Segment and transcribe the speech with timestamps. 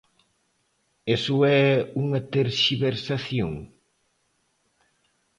[1.15, 1.65] ¿Iso é
[2.03, 3.53] unha terxiversación?